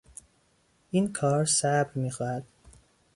این 0.91 1.13
کار 1.13 1.45
صبر 1.45 1.91
میخواهد. 1.95 2.45